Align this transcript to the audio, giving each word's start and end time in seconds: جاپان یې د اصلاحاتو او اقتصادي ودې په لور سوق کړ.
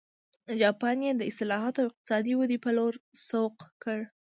جاپان 0.61 0.97
یې 1.05 1.11
د 1.15 1.21
اصلاحاتو 1.31 1.79
او 1.83 1.87
اقتصادي 1.89 2.33
ودې 2.35 2.57
په 2.65 2.71
لور 2.77 2.93
سوق 3.27 3.55
کړ. 3.83 3.99